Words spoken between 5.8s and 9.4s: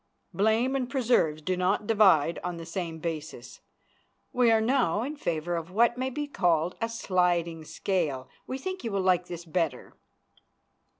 may be called a sliding scale. We think you will like